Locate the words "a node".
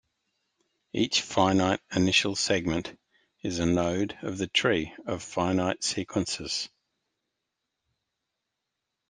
3.59-4.17